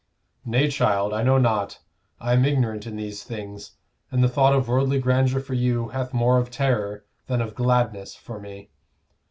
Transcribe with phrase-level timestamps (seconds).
[0.43, 1.77] "Nay, child, I know not.
[2.19, 3.73] I am ignorant in these things,
[4.09, 8.15] and the thought of worldly grandeur for you hath more of terror than of gladness
[8.15, 8.71] for me.